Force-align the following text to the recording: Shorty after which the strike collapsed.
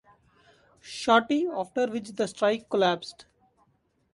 Shorty 0.81 1.45
after 1.45 1.85
which 1.85 2.09
the 2.13 2.25
strike 2.27 2.67
collapsed. 2.71 3.27